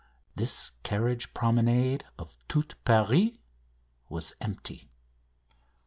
[0.35, 3.33] This carriage promenade of Tout Paris
[4.09, 4.89] was empty.